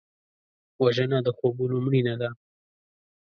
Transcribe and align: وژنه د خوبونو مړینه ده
وژنه 0.83 1.17
د 1.25 1.27
خوبونو 1.37 1.75
مړینه 1.85 2.15
ده 2.21 2.29